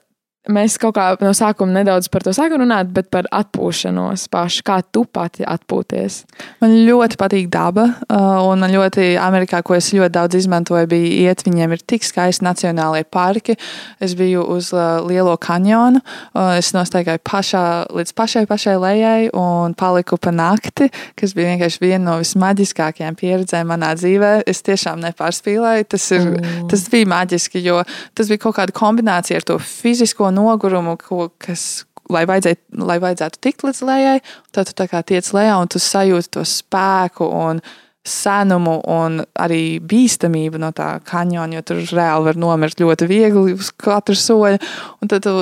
[0.50, 4.64] Mēs kaut kā no sākuma nedaudz par to sākam runāt, bet par atpūšanos pašu.
[4.66, 6.16] Kā tu pati atpūties?
[6.58, 11.28] Man ļoti patīk daba, uh, un man ļoti, Amerikā, ko es ļoti daudz izmantoju, bija
[11.28, 11.44] iet.
[11.46, 13.54] Viņiem ir tik skaisti nacionālie parki.
[14.02, 17.62] Es biju uz uh, Lielo kanjonu, uh, es nostaigāju pašā,
[17.94, 20.90] līdz pašai, pašai lejai un paliku pa nakti,
[21.22, 24.32] kas bija vienkārši viena no vismaģiskākajām pieredzēm manā dzīvē.
[24.50, 25.86] Es tiešām nepārspīlēju.
[25.94, 26.66] Tas, ir, mm.
[26.74, 27.78] tas bija maģiski, jo
[28.18, 33.64] tas bija kaut kāda kombinācija ar to fizisko nogurumu, ko, kas, lai, lai vajadzētu tikt
[33.66, 34.18] līdz lejai,
[34.54, 37.62] tad tu tā kā tiec lejā un tu sajūti to spēku un
[38.02, 43.70] senumu un arī bīstamību no tā kanjona, jo tur reāli var nomirt ļoti viegli uz
[43.78, 44.58] katru soļu.
[45.02, 45.36] Un tad tu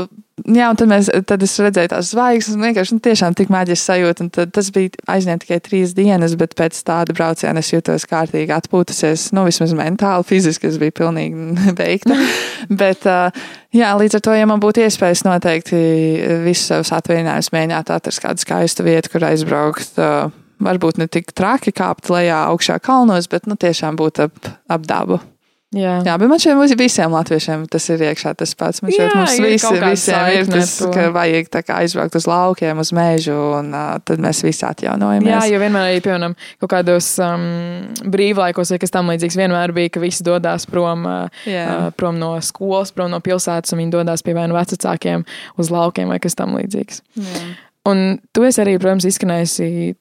[0.47, 3.83] Jā, un tad, mēs, tad es redzēju tās zvaigznes, un vienkārši nu, tiešām tik maģiski
[3.83, 4.27] sajūta.
[4.55, 9.31] Tas bija aizņemt tikai trīs dienas, bet pēc tāda brauciena es jutos kārtīgi atpūtusies.
[9.37, 12.19] Nu, vismaz mentāli, fiziski es biju pilnīgi beigta.
[12.83, 13.09] bet,
[13.77, 15.81] jā, līdz ar to, ja man būtu iespējas noteikti
[16.47, 19.99] visus savus atvaļinājumus mēģināt atrast kādu skaistu vietu, kur aizbraukt.
[20.61, 25.21] Varbūt ne tik traki kāpt lejā augšā kalnos, bet nu, tiešām būt ap, ap dabu.
[25.71, 26.01] Jā.
[26.03, 28.83] Jā, bet man mums visiem latviešiem tas ir iekšā tas pats.
[28.83, 32.91] Man šeit mums visi, visiem ir tas, ka vajag tā kā aizbraukt uz laukiem, uz
[32.97, 35.31] mēžu, un uh, tad mēs visi atjaunojamies.
[35.31, 37.47] Jā, jo vienmēr arī, piemēram, kaut kādos um,
[38.03, 42.91] brīvlaikos vai kas tam līdzīgs, vienmēr bija, ka visi dodas prom, uh, prom no skolas,
[42.91, 45.23] prom no pilsētas, un viņi dodas pie vienu vecākiem
[45.55, 47.05] uz laukiem vai kas tam līdzīgs.
[47.15, 47.47] Jā.
[47.89, 49.95] Un tu esi arī, protams, izskanējusi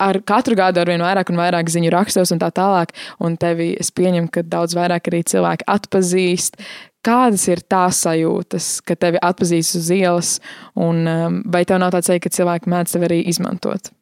[0.00, 3.74] ar katru gadu ar vien vairāk un vairāk ziņu rakstos un tā tālāk, un tevi
[3.80, 6.60] es pieņemu, ka daudz vairāk arī cilvēki atpazīst.
[7.04, 10.32] Kādas ir tās sajūtas, ka tevi atpazīst uz ielas,
[10.74, 13.92] un um, vai tev nav tāds, ka cilvēki mēdz tevi arī izmantot?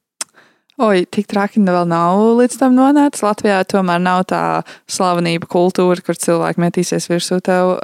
[0.77, 3.23] Oi, tik traki vēl nav līdz tam nonācis.
[3.25, 4.41] Latvijā tomēr nav tā
[4.93, 7.79] slavenība kultūra, kur cilvēki metīsies virsū tev,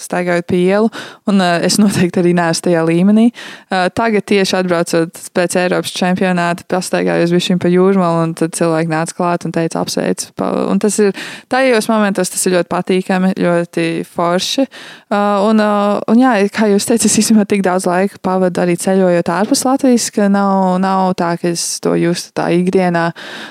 [0.00, 0.88] staigājot pa ielu.
[1.28, 3.26] Un es noteikti arī neesmu tajā līmenī.
[3.68, 9.44] Tagad tieši atbraucot pēc Eiropas čempionāta, pastaigājos višķiņ pa jūrmalu, un tad cilvēki nāca klāt
[9.44, 10.30] un teica apsveic.
[10.40, 11.12] Un tas ir,
[11.52, 14.64] tajos momentos tas ir ļoti patīkami, ļoti forši.
[15.12, 19.66] Un, un jā, kā jūs teicat, es īstenībā tik daudz laika pavadu arī ceļojot ārpus
[19.68, 23.08] Latvijas, ka nav, nav tā, ka es to jūstu tā ikdienā.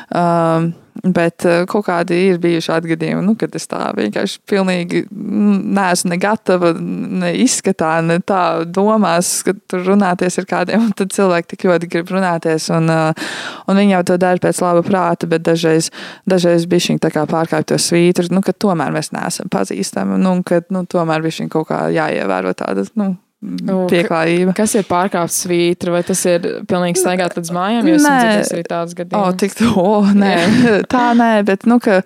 [0.10, 6.12] Um, Bet uh, kaut kādi ir bijuši atgadījumi, nu, kad es tā vienkārši pilnīgi neesmu
[6.12, 10.89] ne gatava, ne izskatā, ne tā domās, ka tur runāties ar kādiem.
[11.00, 13.32] Tad cilvēki tik ļoti grib runāties, un, uh,
[13.70, 15.88] un viņi jau to dara pēc laba prāta, bet dažreiz,
[16.28, 20.84] dažreiz bija šī pārkāpta to svītru, nu, ka tomēr mēs neesam pazīstami, nu, ka nu,
[20.89, 22.84] tomēr bija šī kaut kā jāievēro tāda.
[23.00, 24.52] Nu, Nu, pieklājība.
[24.58, 27.88] Kas ir pārkāpts svītra, vai tas ir pilnīgi staigāt līdz mājām?
[27.88, 29.15] Jo nē, tas ir tāds gadījums.
[29.15, 30.34] O, tik to, oh, nē,
[30.91, 32.02] tā nē, bet, nu, ka,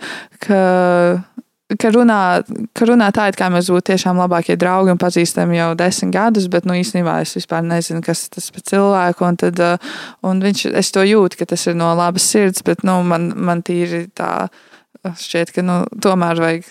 [0.46, 0.60] ka,
[1.82, 2.19] ka runā,
[2.78, 6.46] ka runā tā, it kā mēs būtu tiešām labākie draugi un pazīstami jau desmit gadus,
[6.54, 9.63] bet, nu, īstenībā es vispār nezinu, kas tas par cilvēku, un tad,
[10.22, 13.65] un viņš, es to jūtu, ka tas ir no labas sirds, bet, nu, man, man
[13.65, 14.36] tīri tā,
[15.04, 16.69] šķiet, ka nu, tomēr vajag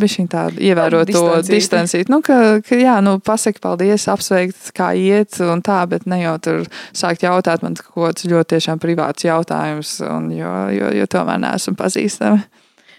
[0.00, 2.12] bišķiņ tādu ievērot to Distancīt.
[2.12, 6.36] Nu, ka, ka jā, nu, pasaki paldies, apsveikt, kā iet un tā, bet ne jau
[6.42, 6.62] tur
[6.96, 11.78] sākt jautāt man kaut kāds ļoti tiešām privāts jautājums, un, jo, jo, jo tomēr neesam
[11.78, 12.46] pazīstami.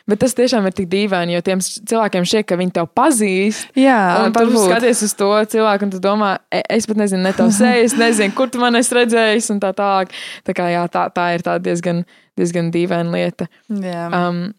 [0.10, 3.68] Bet tas tiešām ir tik dīvaini, jo tiem cilvēkiem šķiet, ka viņi tev pazīst.
[3.78, 7.34] Jā, Un tu skaties uz to cilvēku, un tu domā, "E, es pat nezinu, ne
[7.34, 10.10] tev seju, es nezinu, kur tu man esi redzējis, un tā tālāk.
[10.46, 13.48] Tā, kā, jā, tā, tā ir tā diezgan, diezgan dīvaina lieta.
[13.70, 14.10] Jā.
[14.10, 14.56] Um,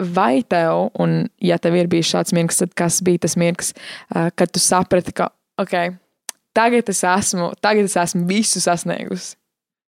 [0.00, 3.74] vai tev, un ja tev ir bijis šāds mirklis, tad kas bija tas mirklis,
[4.10, 5.28] kad tu saprati, ka,
[5.60, 5.76] ok,
[6.56, 9.36] tagad es esmu, tagad es esmu visu sasniegusi.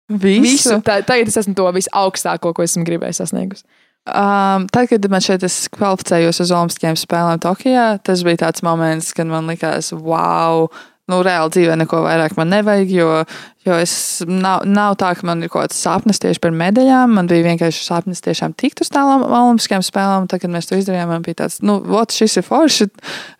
[0.10, 0.42] Visu.
[0.42, 3.68] Visu, tā, tagad es esmu to visaugstāko, ko esmu gribējis sasniegusi.
[4.10, 9.12] Um, tad, kad man šeit es kvalificējos uz Olimpiskajām spēlēm Tokijā, tas bija tāds moments,
[9.14, 10.66] kad man likās, wow,
[11.10, 13.10] nu, reāli dzīvē neko vairāk man nevajag, jo,
[13.68, 13.94] jo es
[14.28, 17.12] nav, nav tā, ka man ir kaut kāds sapnis tieši par medaļām.
[17.18, 20.28] Man bija vienkārši sapnis tiešām tikt uz tām Olimpiskajām spēlēm.
[20.32, 22.90] Tad, kad mēs to izdarījām, man bija tāds, nu, ot, šis ir forši.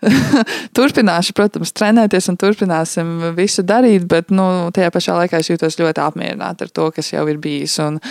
[0.78, 6.04] Turpināšu, protams, trenēties un turpināsim visu darīt, bet, nu, tajā pašā laikā es jūtos ļoti
[6.04, 7.78] apmierināta ar to, kas jau ir bijis.
[7.86, 8.02] Un,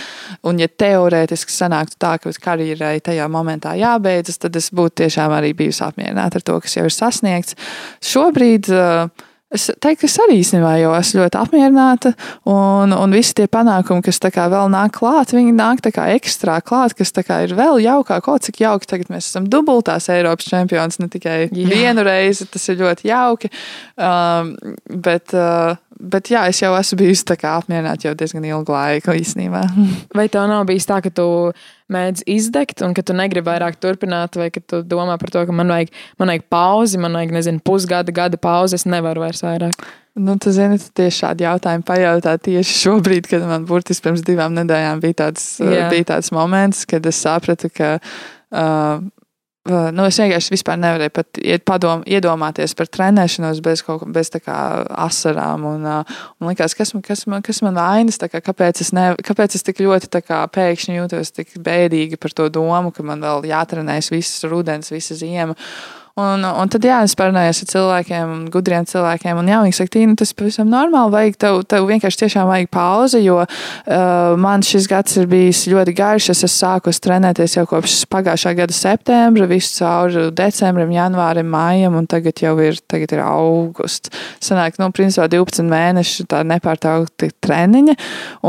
[0.47, 5.53] un ja teorētiski sanāktu tā, ka karjerai tajā momentā jābeidzas, tad es būtu tiešām arī
[5.57, 7.57] bijusi apmierināta ar to, kas jau ir sasniegts.
[8.05, 12.11] Šobrīd uh, es teiktu, ka es arī īstenībā jau esmu ļoti apmierināta,
[12.49, 15.81] un, un visi tie panākumi, kas vēl nāk klāt, viņi nāk
[16.15, 17.13] ekstrā klāt, kas
[17.45, 18.89] ir vēl jaukāk, kaut cik jauki.
[18.89, 21.67] Tagad mēs esam dubultās Eiropas čempions, ne tikai Jā.
[21.69, 23.51] vienu reizi, tas ir ļoti jauki.
[23.97, 24.53] Um,
[24.89, 29.61] bet, uh, bet jā, es jau esmu bijusi apmierināta jau diezgan ilgu laiku īstenībā.
[30.17, 31.27] Vai tev nav bijis tā, ka tu
[31.91, 35.55] mēdz izdegt, un ka tu negribi vairāk turpināt, vai ka tu domā par to, ka
[35.55, 35.89] man vajag,
[36.21, 39.87] man vajag pauzi, man vajag, nezinu, pusgada, gada pauzi, es nevaru vairs vairāk.
[40.19, 44.53] Nu, tu zini, tu tieši šādu jautājumu pajautā tieši šobrīd, kad man burtiski pirms divām
[44.57, 45.87] nedēļām bija tāds, Jā.
[45.89, 47.95] bija tāds moments, kad es sapratu, ka.
[48.49, 49.09] Uh,
[49.69, 54.57] nu, es vienkārši vispār nevarēju pat padom, iedomāties par trenēšanos bez, kaut, bez kā
[55.07, 55.65] asarām.
[55.69, 59.59] Un, un likās, kas man, kas man, kas man vainas, kā, kāpēc, es ne, kāpēc
[59.59, 64.11] es tik ļoti kā, pēkšņi jūtos tik bēdīgi par to domu, ka man vēl jātrenējas
[64.13, 65.57] visas rudens, visa ziema.
[66.19, 70.15] Un, un tad, jā, es parunājos ar cilvēkiem, gudriem cilvēkiem, un jā, viņi saka, Tīna,
[70.19, 75.15] tas pavisam normāli, vajag tev, tev vienkārši tiešām vajag pauzi, jo uh, man šis gads
[75.21, 76.31] ir bijis ļoti garš.
[76.33, 82.43] Es sākus trenēties jau kopš pagājušā gada septembra, visu cauri decembrim, janvārim, mājam, un tagad
[82.43, 84.11] jau ir, tagad ir augusts.
[84.43, 87.95] Sanāk, nu, principā 12 mēneši tā nepārtraukti treniņa,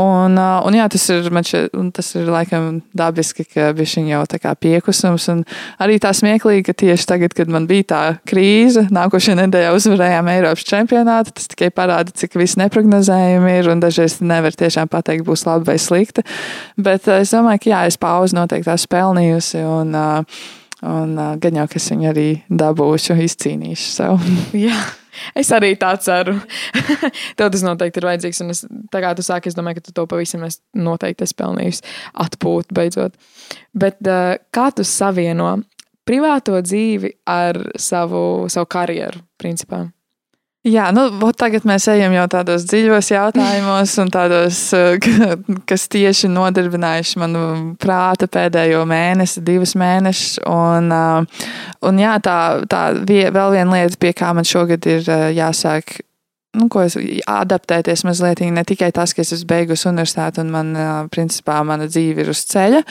[0.01, 4.23] un, uh, un jā, tas ir, man šeit, tas ir laikam dabiski, ka bišķiņ jau
[4.35, 5.45] tā kā piekusums, un
[5.81, 10.65] arī tā smieklīgi, ka tieši tagad, kad man bija tā krīze, nākošajā nedēļā uzvarējām Eiropas
[10.67, 15.77] čempionātu, tas tikai parāda, cik viss neprognozējumi ir, dažreiz nevar tiešām pateikt, būs labi vai
[15.81, 16.25] slikti,
[16.77, 20.41] bet uh, es domāju, ka jā, es pauzi noteikti esmu pelnījusi, un, uh,
[20.93, 24.33] un uh, gan jau, ka es viņu arī dabūšu, izcīnīšu sev.
[24.67, 24.79] Jā.
[25.35, 26.37] Es arī tā ceru.
[27.37, 28.41] Tev tas noteikti ir vajadzīgs.
[28.45, 30.45] Un es, tā kā tu sāki, es domāju, ka tu to pavisam
[30.77, 31.81] noteikti esi pelnījis
[32.25, 33.17] atpūt beidzot.
[33.77, 33.99] Bet
[34.55, 35.57] kā tu savieno
[36.07, 39.85] privāto dzīvi ar savu, savu karjeru, principā?
[40.61, 45.39] Jā, nu, tagad mēs ejam jau tādos dziļos jautājumos, un tādos, eh, ka-
[45.71, 47.41] kas tieši nodarbinājuši manu
[47.81, 50.37] prātu pēdējo mēnesi, divus mēnešus.
[50.45, 51.47] Un, eh,
[51.89, 52.37] un jā, tā,
[52.69, 52.83] tā
[53.33, 55.97] vēl viena lieta, pie kā man šogad ir eh, jāsāk.
[56.51, 56.97] Nu, ko es
[57.31, 60.73] adaptēties mazliet, ne tikai tas, ka es esmu beigusi universitāti un man,
[61.13, 62.81] principā, mana dzīve ir uz ceļa,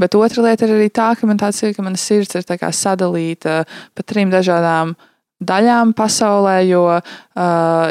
[0.00, 3.60] bet otra lieta ir arī tā, ka man tāds ir, ka mana sirds ir sadalīta
[3.68, 4.96] pa trim dažādām
[5.40, 6.84] daļām pasaulē, jo,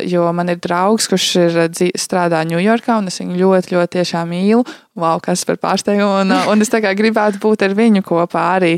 [0.10, 1.60] jo man ir draugs, kurš ir
[1.98, 4.64] strādā Ņujorkā, un es viņu ļoti, ļoti mīlu.
[5.00, 6.22] Wow, kas par pārsteigumu.
[6.24, 8.76] Un, uh, un es gribētu būt ar viņu kopā arī.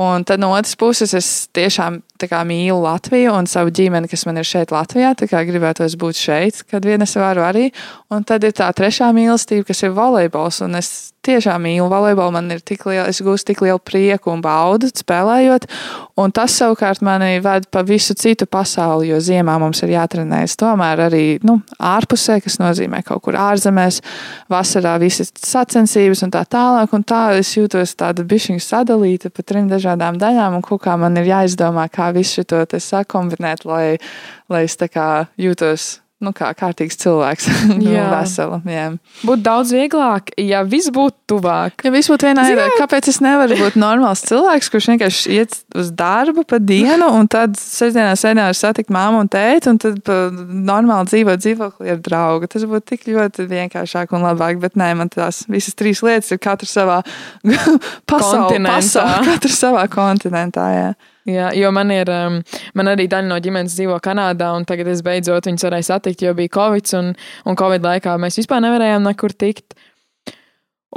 [0.00, 4.38] Un tad no otras puses es tiešām kā mīlu Latviju un savu ģimeni, kas man
[4.38, 5.14] ir šeit Latvijā.
[5.18, 7.70] Gribētos būt šeit, kad vien es varu arī.
[8.12, 10.60] Un tad ir tā trešā mīlestība, kas ir volejbols.
[10.66, 12.34] Un es tiešām mīlu volejbolu.
[12.34, 15.68] Man ir tik liela, es gūstu tik lielu prieku un baudu spēlējot.
[16.20, 21.06] Un tas savukārt mani ved pa visu citu pasauli, jo ziemā mums ir jātrenējas tomēr
[21.08, 24.02] arī nu, ārpusē, kas nozīmē kaut kur ārzemēs,
[24.52, 25.32] vasarā visas
[25.62, 26.92] sacensības un tā tālāk.
[26.96, 31.16] Un tā es jūtos tāda bišķiņa sadalīta pa trim dažādām daļām, un kaut kā man
[31.20, 33.98] ir jāizdomā, kā visu te sakombinēt, lai,
[34.50, 37.48] lai es tā kā jūtos nu, kā kārtīgs cilvēks.
[37.82, 38.06] nu, Jā.
[38.12, 38.60] vesela.
[38.68, 38.86] Jā.
[39.26, 41.84] Būtu daudz vieglāk, ja viss būtu tuvāk.
[41.86, 45.92] Ja viss būtu vienā vietā, kāpēc es nevaru būt normāls cilvēks, kurš vienkārši iet uz
[45.96, 50.12] darbu pa dienu, un tad sestdienā sēdē var satikt māmu un tēti, un tad
[50.72, 52.50] normāli dzīvot dzīvoklī ar draugu.
[52.52, 56.42] Tas būtu tik ļoti vienkāršāk un labāk, bet nē, man tās visas trīs lietas ir
[56.42, 57.00] katra savā
[58.10, 58.78] pasaulē,
[59.26, 60.68] katra savā kontinentā.
[60.76, 60.92] Jā.
[61.28, 62.40] Jā, jo man ir, um,
[62.74, 66.32] man arī daļa no ģimenes dzīvo Kanādā, un tagad es beidzot viņus varēju satikt, jo
[66.34, 67.12] bija Covid, un,
[67.46, 69.76] un Covid laikā mēs vispār nevarējām nekur tikt.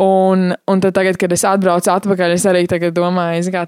[0.02, 3.68] Un, un tad, tagad, kad es atbraucu atpakaļ, es arī domāju, kā,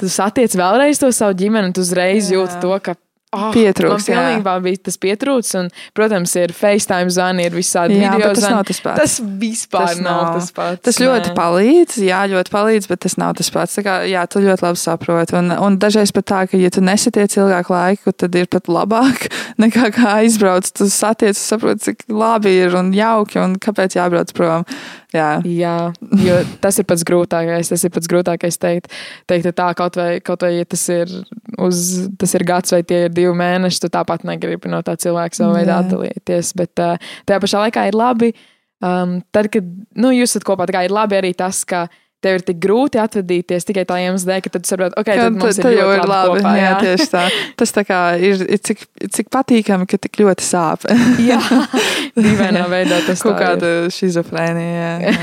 [0.00, 2.38] tu satiec vēlreiz to savu ģimeni, un tu uzreiz Jā.
[2.38, 2.96] jūti to, ka.
[3.36, 4.16] Oh, Pietrūks, jā.
[4.16, 8.54] pilnībā bija tas pietrūcis, un, protams, ir FaceTime zvani, ir visādi Jā, video tas zvani.
[8.56, 9.00] nav tas pats.
[9.02, 10.30] Tas vispār Tas nav, nav.
[10.38, 10.80] tas pats.
[10.88, 11.34] Tas ļoti nē.
[11.36, 13.76] palīdz, jā, ļoti palīdz, bet tas nav tas pats.
[13.76, 15.36] Tā Kā, jā, tu ļoti labi saproti.
[15.42, 19.28] Un, un dažreiz pat tā, ka, ja tu nesatiec ilgāku laiku, tad ir pat labāk
[19.62, 20.72] nekā kā aizbrauc.
[20.72, 24.64] Tu satiec, saproti, cik labi ir un jauki un kāpēc jābrauc prom.
[25.14, 25.28] Jā.
[25.48, 25.76] Jā,
[26.20, 27.70] jo tas ir pats grūtākais.
[27.72, 28.90] Tas ir pats grūtākais teikt,
[29.30, 31.12] teikt tā, kaut vai, kaut vai ja tas, ir
[31.64, 31.80] uz,
[32.20, 35.62] tas ir gads vai tie ir divi mēneši, tu tāpat negribi no tā cilvēka savā
[35.62, 36.52] veidā atdalīties.
[36.60, 38.34] Bet tajā pašā laikā ir labi,
[38.84, 39.64] um, tad, kad
[39.96, 41.86] nu, jūs esat kopā, ir labi arī tas, ka
[42.24, 45.36] tev ir tik grūti atvadīties tikai tā iemesla dēļ, ka tad tu saproti, ok, tad
[45.36, 46.40] mums ir jau ir labi.
[46.40, 46.72] kopā, jā, jā.
[46.82, 47.22] tieši tā.
[47.60, 48.82] Tas tā kā ir, ir cik,
[49.14, 50.88] cik patīkami, ka tik ļoti sāp.
[51.30, 51.38] jā,
[52.18, 55.14] dīvainā veidā tas Kaut kāda šizofrēnija.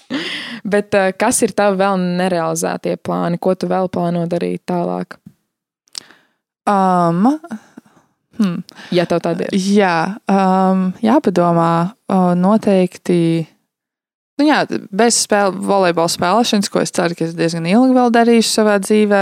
[0.72, 3.40] Bet uh, kas ir tavi vēl nerealizētie plāni?
[3.42, 5.16] Ko tu vēl plāno darīt tālāk?
[6.68, 7.26] Um,
[8.38, 8.60] hmm.
[8.94, 9.56] Ja tev tāda ir.
[9.56, 9.96] Jā,
[10.30, 13.48] um, jāpadomā uh, noteikti.
[14.42, 18.48] Nu jā, bez spēle, volejbola spēlēšanas, ko es ceru, ka es diezgan ilgi vēl darīšu
[18.50, 19.20] savā dzīvē,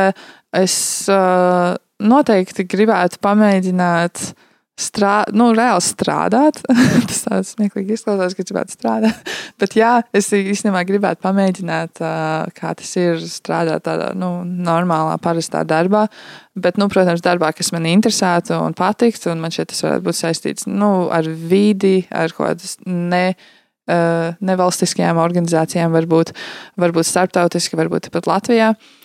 [0.57, 0.77] es
[1.13, 4.23] uh, noteikti gribētu pamēģināt
[4.81, 6.63] strādāt, nu, reāli strādāt.
[7.11, 9.29] Tas tāds smieklīgi izklausās, ka gribētu strādāt.
[9.61, 15.67] Bet jā, es īstenībā gribētu pamēģināt, uh, kā tas ir strādāt tādā nu, normālā, parastā
[15.69, 16.07] darbā.
[16.57, 20.23] Bet, nu, protams, darbā, kas man interesētu un patiktu, un man šeit tas varētu būt
[20.25, 23.27] saistīts nu, ar vidi, ar kaut kādas ne.
[23.37, 23.57] Uh,
[24.45, 26.35] nevalstiskajām organizācijām, varbūt,
[26.81, 28.73] varbūt starptautiski, varbūt pat Latvijā.
[28.75, 29.00] Uh,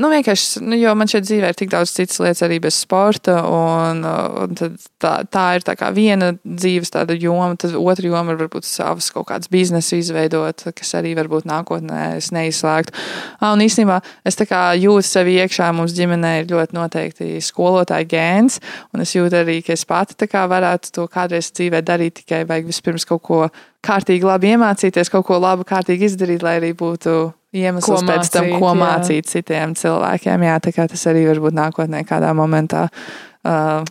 [0.00, 3.34] nu, vienkārši, nu, jo man šeit dzīvē ir tik daudz citas lietas arī bez sporta,
[3.44, 6.88] un, uh, un tā, tā ir tā viena dzīves
[7.20, 12.16] joma, tad otra joma ir varbūt savas kaut kādas biznesa izveidot, kas arī varbūt nākotnē
[12.16, 12.96] es neizslēgtu.
[13.42, 18.56] Ah, un īstenībā es jūtu sevi iekšā, mums ģimenē ir ļoti noteikti skolotāja gēns,
[18.96, 23.04] un es jūtu arī, ka es pati varētu to kādreiz dzīvē darīt, tikai vajag vispirms
[23.04, 23.44] kaut ko
[23.84, 28.48] kārtīgi labi iemācīties, kaut ko labu kārtīgi izdarīt, lai arī būtu iemesls Ko pēc tam,
[28.48, 28.78] mācīt, ko jā.
[28.82, 30.46] mācīt citiem cilvēkiem.
[30.48, 33.82] Jā, tā kā tas arī varbūt nākotnē kādā momentā uh,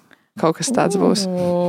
[0.41, 1.27] kaut kas tāds būs.
[1.29, 1.61] O,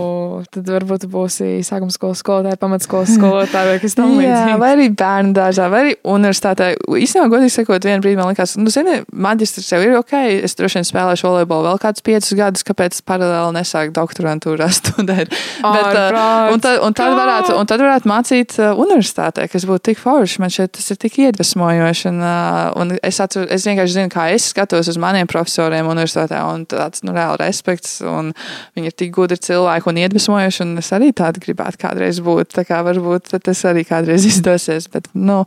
[0.53, 4.61] tad varbūt būsi sākuma skolas skolotāja, pamatskolas skolotāja vai kas tam Jā, līdzīgs.
[4.63, 6.73] vai arī bērnu dārzā, vai arī universitātē.
[7.03, 10.15] Īstenībā, godīgi sakot, vienā brīdī man likās, nu, zini, maģistrs jau ir ok.
[10.49, 15.33] Es droši vien spēlēšu volejbolu vēl kādus piecus gadus, kāpēc paralēli nesāku doktorantūrā studēt.
[15.33, 19.91] Bet, Ārprāts, un, tad, un, tad varētu, un tad varētu mācīt uh, universitātē, kas būtu
[19.91, 20.41] tik forši.
[20.43, 22.09] Man šeit tas ir tik iedvesmojoši.
[22.13, 26.41] Un, uh, un es, atceru, es vienkārši zinu, kā es skatos uz maniem profesoriem universitātē,
[26.53, 27.99] un tāds nu, reāli respekts.
[28.07, 28.33] Un
[28.77, 32.53] viņi ir tik gudri cilvēki un iedvesmojoši, un es arī tādu gribētu kādreiz būt.
[32.57, 34.89] Tā kā varbūt tas arī kādreiz izdosies.
[34.93, 35.43] Bet, nu,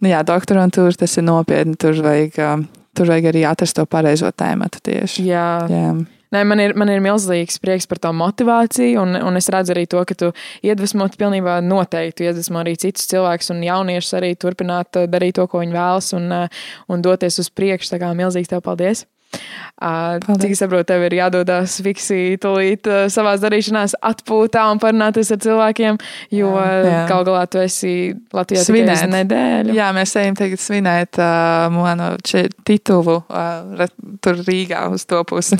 [0.00, 1.76] nu jā, doktorantūra tas ir nopietni.
[1.80, 5.24] Tur vajag, uh, tur vajag arī atrast to pareizo tēmu tieši.
[5.26, 5.48] Jā.
[5.70, 5.96] Jā.
[6.34, 9.84] Nē, man ir, man ir milzīgs prieks par to motivāciju, un, un es redzu arī
[9.88, 10.32] to, ka tu
[10.66, 12.26] iedvesmot pilnībā noteikti.
[12.26, 16.32] Iedvesmo arī citus cilvēkus un jauniešus arī turpināt uh, darīt to, ko viņi vēlas, un,
[16.34, 17.94] uh, un doties uz priekšu.
[17.94, 19.06] Tā kā milzīgs tev paldies!
[19.76, 20.40] Paldies.
[20.40, 25.98] cik saprotu, tev ir jādodas fiksi tūlīt uh, savā darīšanās atpūtā un parunāties ar cilvēkiem,
[26.32, 27.00] jo Jā, jā.
[27.10, 27.90] gal galā tu esi
[28.32, 29.02] Latvijā Svinēt.
[29.12, 29.74] nedēļu.
[29.76, 33.84] Jā, mēs ejam tagad svinēt uh, manu če- titulu uh,
[34.24, 35.58] tur Rīgā uz to pusi.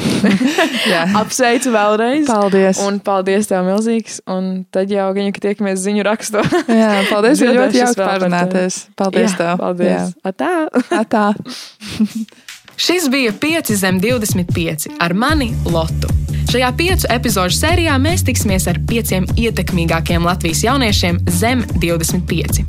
[1.21, 2.25] Apsveicu vēlreiz!
[2.31, 2.81] Paldies!
[2.87, 4.23] Un paldies tev milzīgs.
[4.33, 6.41] Un tad jau gan, ka tiekamies ziņu rakstā.
[6.73, 8.81] Jā, paldies, bija ļoti jauki parunāties.
[8.97, 9.55] Paldies Jā, tev.
[9.61, 10.17] Paldies!
[10.33, 10.53] Atā!
[10.73, 11.03] Jā.
[11.05, 11.27] Atā.
[12.77, 16.09] Šis bija 5 zem 25 ar mani Lotu.
[16.53, 22.63] Šajā piecu epizodu sērijā mēs tiksimies ar pieciem ietekmīgākiem Latvijas jauniešiem zem 25.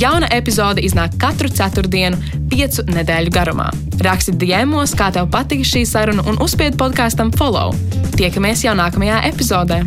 [0.00, 2.16] Jauna epizode iznāk katru ceturtdienu,
[2.50, 3.68] piecu nedēļu garumā.
[4.00, 7.76] Raksti DMos, kā tev patika šī saruna, un uzspied podkāstam follow.
[8.16, 9.84] Tiekamies jau nākamajā epizodē!